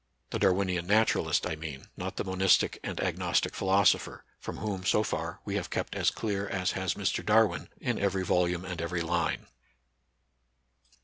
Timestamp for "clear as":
6.09-6.71